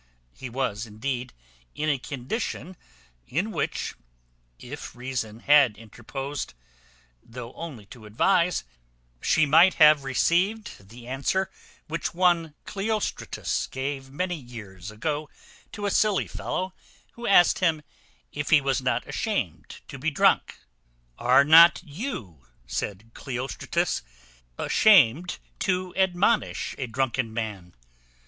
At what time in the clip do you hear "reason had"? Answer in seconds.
4.95-5.77